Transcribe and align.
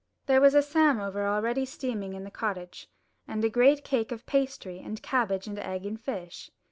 There 0.25 0.41
was 0.41 0.55
a 0.55 0.63
samovar 0.63 1.27
already 1.27 1.63
steaming 1.63 2.13
in 2.15 2.23
the 2.23 2.31
cottage, 2.31 2.89
and 3.27 3.45
a 3.45 3.51
great 3.51 3.83
cake 3.83 4.11
of 4.11 4.25
pastry, 4.25 4.79
and 4.79 4.99
cabbage, 5.03 5.45
and 5.45 5.59
egg, 5.59 5.85
and 5.85 6.01
fish. 6.01 6.49